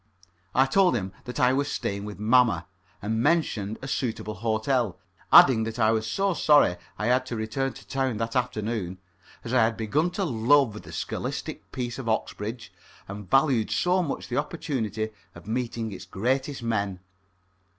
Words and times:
I 0.55 0.65
told 0.65 0.95
him 0.95 1.11
that 1.25 1.39
I 1.39 1.53
was 1.53 1.71
staying 1.71 2.05
with 2.05 2.17
mamma, 2.17 2.65
and 3.03 3.21
mentioned 3.21 3.77
a 3.83 3.87
suitable 3.87 4.33
hotel, 4.33 4.97
adding 5.31 5.61
that 5.65 5.77
I 5.77 5.91
was 5.91 6.09
so 6.09 6.33
sorry 6.33 6.77
I 6.97 7.05
had 7.05 7.23
to 7.27 7.35
return 7.35 7.73
to 7.73 7.87
town 7.87 8.17
that 8.17 8.35
afternoon, 8.35 8.97
as 9.43 9.53
I 9.53 9.61
had 9.63 9.77
begun 9.77 10.09
to 10.17 10.25
love 10.25 10.81
the 10.81 10.91
scholastic 10.91 11.71
peace 11.71 11.99
of 11.99 12.09
Oxbridge 12.09 12.73
and 13.07 13.29
valued 13.29 13.69
so 13.69 14.01
much 14.01 14.27
the 14.27 14.37
opportunity 14.37 15.11
of 15.35 15.45
meeting 15.45 15.91
its 15.91 16.05
greatest 16.05 16.63
men. 16.63 17.01